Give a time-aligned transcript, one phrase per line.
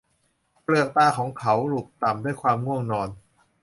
[0.61, 3.09] เปลือกตาของเขาหลุบต่ำด้วยความง่วงนอน